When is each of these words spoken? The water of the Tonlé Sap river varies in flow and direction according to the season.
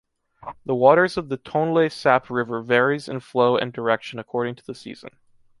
The 0.65 0.73
water 0.73 1.03
of 1.03 1.29
the 1.29 1.37
Tonlé 1.37 1.91
Sap 1.91 2.31
river 2.31 2.63
varies 2.63 3.07
in 3.07 3.19
flow 3.19 3.55
and 3.55 3.71
direction 3.71 4.17
according 4.17 4.55
to 4.55 4.65
the 4.65 4.73
season. 4.73 5.11